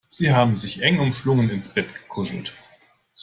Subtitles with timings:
[0.07, 2.53] Sie haben sich eng umschlungen ins Bett gekuschelt.